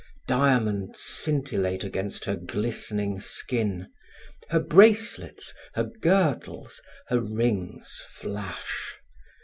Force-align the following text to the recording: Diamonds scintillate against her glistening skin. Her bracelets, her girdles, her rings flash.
Diamonds 0.25 0.99
scintillate 0.99 1.83
against 1.83 2.25
her 2.25 2.35
glistening 2.35 3.19
skin. 3.19 3.87
Her 4.49 4.59
bracelets, 4.59 5.53
her 5.75 5.83
girdles, 6.01 6.81
her 7.09 7.21
rings 7.21 8.01
flash. 8.09 8.95